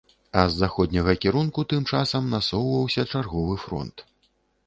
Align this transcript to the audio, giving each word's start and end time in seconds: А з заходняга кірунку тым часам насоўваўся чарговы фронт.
А 0.39 0.43
з 0.51 0.55
заходняга 0.61 1.13
кірунку 1.25 1.65
тым 1.73 1.83
часам 1.97 2.23
насоўваўся 2.35 3.01
чарговы 3.11 3.59
фронт. 3.65 3.95